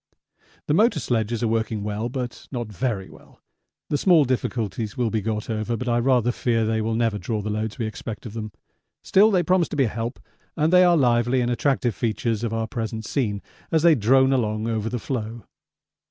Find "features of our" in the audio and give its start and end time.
11.93-12.65